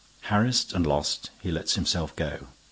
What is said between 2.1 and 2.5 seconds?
go.